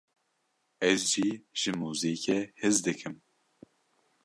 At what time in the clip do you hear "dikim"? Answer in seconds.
2.85-3.15